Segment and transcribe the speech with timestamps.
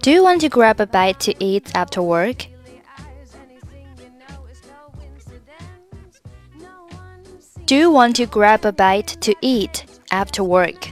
[0.01, 2.47] Do you want to grab a bite to eat after work?
[7.65, 10.88] Do you want to grab a bite to eat after work?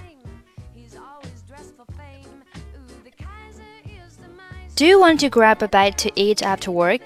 [4.79, 7.01] Do you want to grab a bite to eat after work?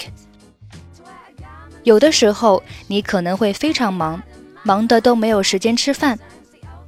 [1.84, 4.22] 有的时候你可能会非常忙，
[4.62, 6.18] 忙的都没有时间吃饭。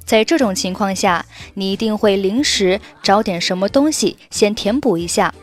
[0.05, 5.33] 在这种情况下，你一定会临时找点什么东西先填补一下。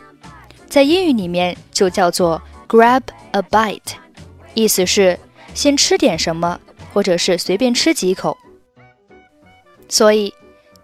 [0.69, 3.01] 在英语里面就叫做 grab
[3.31, 3.95] a bite，
[4.53, 5.19] 意思是
[5.53, 6.57] 先吃点什么，
[6.93, 8.37] 或者是随便吃几口。
[9.89, 10.33] 所以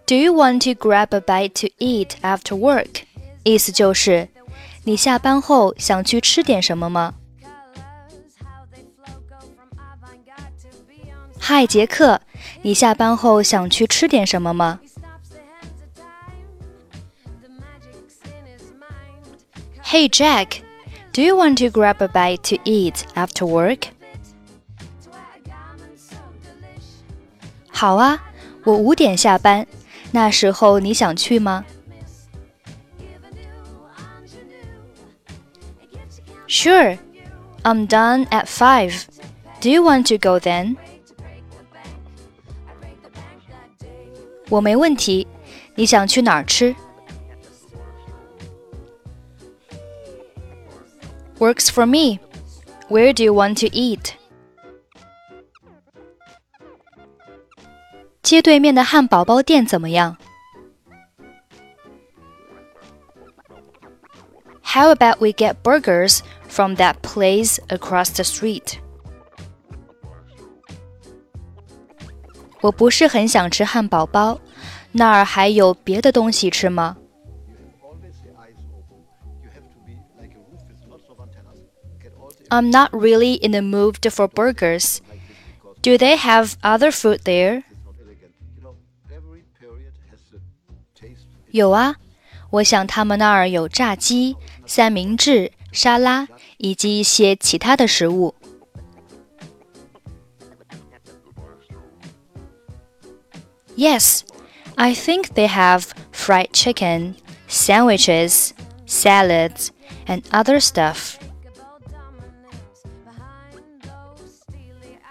[0.05, 3.03] ，Do you want to grab a bite to eat after work？
[3.43, 4.27] 意思就是
[4.88, 7.14] 你下班后想去吃点什么吗？
[11.38, 12.20] 嗨，杰克，
[12.62, 14.80] 你下班后想去吃点什么吗？
[19.84, 20.62] Hey Jack,
[21.12, 23.88] do you want to grab a bite to eat after work?
[27.70, 28.23] 好啊，
[28.65, 29.66] 我五点下班，
[30.12, 31.65] 那时候你想去吗
[36.48, 36.98] ？Sure,
[37.62, 39.07] I'm done at 5.
[39.60, 40.76] Do you want to go then?
[44.51, 45.26] 我没问题，
[45.74, 46.74] 你想去哪儿吃？
[51.38, 52.20] Works for me.
[52.88, 54.12] Where do you want to eat?
[58.23, 60.16] 街对面的汉堡包店怎么样？
[64.62, 68.78] How about we get burgers from that place across the street.
[72.60, 74.41] 我不是很想吃汉堡包，
[74.92, 76.97] 那儿还有别的东西吃吗？
[82.50, 84.98] I'm not really in the mood for burgers.
[85.82, 87.64] Do they have other food there?
[91.50, 91.97] 有啊，
[92.50, 94.36] 我想他们那儿有炸鸡、
[94.66, 98.34] 三明治、 沙拉以及一些其他的食物。
[103.76, 104.22] Yes,
[104.76, 107.14] I think they have fried chicken,
[107.48, 108.50] sandwiches,
[108.86, 109.70] salads,
[110.06, 111.16] and other stuff.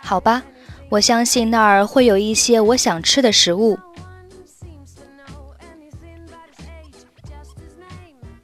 [0.02, 0.44] 好吧，
[0.90, 3.78] 我相信那儿会有一些我想吃的食物。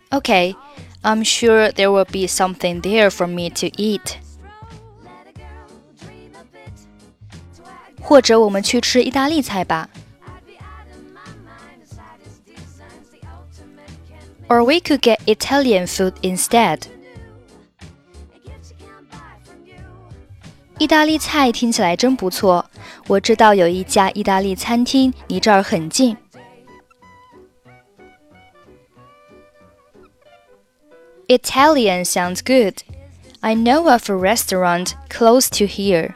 [0.09, 0.55] Okay,
[1.03, 4.17] I'm sure there will be something there for me to eat.
[8.01, 9.89] 或者我们去吃意大利菜吧。
[14.47, 16.81] Or we could get Italian food instead.
[20.79, 22.65] 意大利菜听起来真不错，
[23.07, 26.17] 我知道有一家意大利餐厅离这儿很近。
[31.27, 32.83] Italian sounds good.
[33.41, 36.13] I know of a restaurant close to here.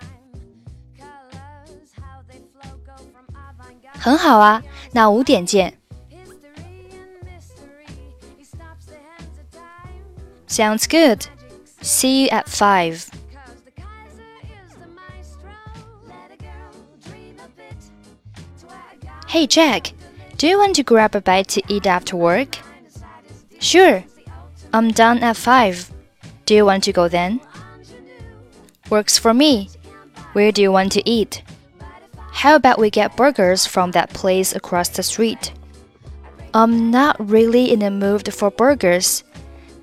[3.94, 4.62] 很好啊，
[4.92, 5.78] 那五点见。
[10.48, 11.26] Sounds good.
[11.82, 13.08] See you at five.
[19.28, 19.94] Hey Jack,
[20.38, 22.58] do you want to grab a bite to eat after work?
[23.60, 24.04] Sure.
[24.73, 25.93] I'm done at 5.
[26.45, 27.41] Do you want to go then?
[28.91, 29.71] Works for me.
[30.33, 31.43] Where do you want to eat?
[32.33, 35.53] How about we get burgers from that place across the street?
[36.55, 39.25] I'm not really in the mood for burgers.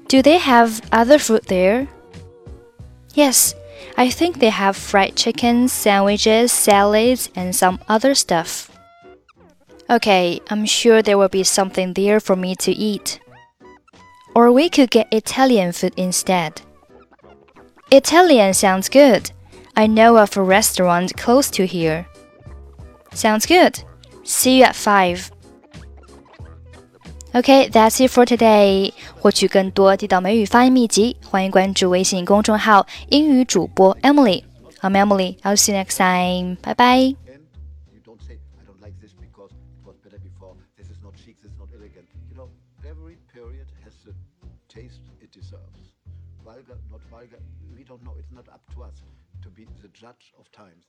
[0.07, 1.87] Do they have other food there?
[3.13, 3.55] Yes,
[3.97, 8.71] I think they have fried chicken, sandwiches, salads, and some other stuff.
[9.89, 13.19] Okay, I'm sure there will be something there for me to eat.
[14.34, 16.52] Or we could get Italian food instead.
[17.90, 19.30] Italian sounds good.
[19.74, 22.06] I know of a restaurant close to here.
[23.12, 23.82] Sounds good.
[24.24, 25.32] See you at 5.
[27.34, 28.92] Okay, that's it for today.
[29.20, 35.36] 获取更多地道美语发音秘籍，欢迎关注微信公众号“英语主播 Emily”。I'm Emily.
[35.42, 36.56] I'll see you next time.
[36.62, 37.23] Bye bye.
[44.75, 45.93] Taste it deserves.
[46.43, 47.39] Vulgar, not vulgar,
[47.73, 48.15] we don't know.
[48.19, 49.01] It's not up to us
[49.41, 50.85] to be the judge of times.